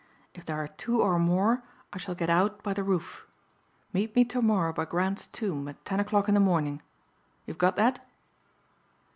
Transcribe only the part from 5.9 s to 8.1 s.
o'clock in the morning. You've got that?"